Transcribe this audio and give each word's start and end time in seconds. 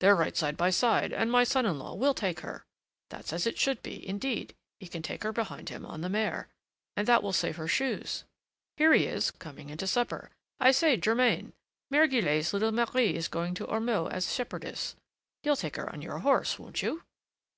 "They're 0.00 0.14
right 0.14 0.36
side 0.36 0.58
by 0.58 0.68
side, 0.68 1.14
and 1.14 1.32
my 1.32 1.42
son 1.42 1.64
in 1.64 1.78
law 1.78 1.94
will 1.94 2.12
take 2.12 2.40
her. 2.40 2.66
That's 3.08 3.32
as 3.32 3.46
it 3.46 3.56
should 3.58 3.80
be; 3.82 4.06
indeed, 4.06 4.54
he 4.80 4.86
can 4.86 5.00
take 5.00 5.22
her 5.22 5.32
behind 5.32 5.70
him 5.70 5.86
on 5.86 6.02
the 6.02 6.10
mare, 6.10 6.50
and 6.94 7.08
that 7.08 7.22
will 7.22 7.32
save 7.32 7.56
her 7.56 7.66
shoes. 7.66 8.24
Here 8.76 8.92
he 8.92 9.06
is, 9.06 9.30
coming 9.30 9.70
in 9.70 9.78
to 9.78 9.86
supper. 9.86 10.30
I 10.60 10.72
say, 10.72 10.98
Germain, 10.98 11.54
Mère 11.90 12.06
Guillette's 12.06 12.52
little 12.52 12.70
Marie 12.70 13.14
is 13.14 13.28
going 13.28 13.54
to 13.54 13.66
Ormeaux 13.66 14.08
as 14.10 14.30
shepherdess. 14.30 14.94
You'll 15.42 15.56
take 15.56 15.76
her 15.76 15.90
on 15.90 16.02
your 16.02 16.18
horse, 16.18 16.58
won't 16.58 16.82
you?" 16.82 17.04